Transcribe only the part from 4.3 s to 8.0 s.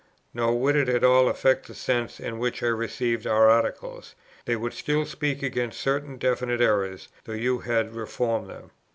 they would still speak against certain definite errors, though you had